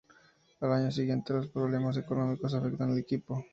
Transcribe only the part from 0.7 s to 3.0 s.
año siguiente los problemas económicos afectan al